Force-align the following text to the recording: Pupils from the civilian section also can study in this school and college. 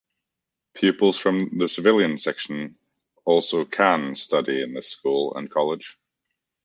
Pupils 0.73 1.19
from 1.19 1.59
the 1.59 1.69
civilian 1.69 2.17
section 2.17 2.75
also 3.23 3.65
can 3.65 4.15
study 4.15 4.63
in 4.63 4.73
this 4.73 4.89
school 4.89 5.35
and 5.37 5.47
college. 5.51 5.95